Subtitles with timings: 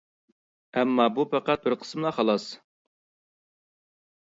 [0.79, 2.49] ئەمما بۇ پەقەت بىر قىسمىلا خالاس.